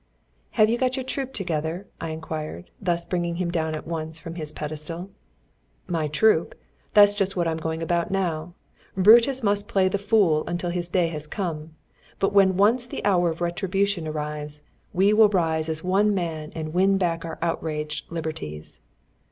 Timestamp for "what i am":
7.35-7.57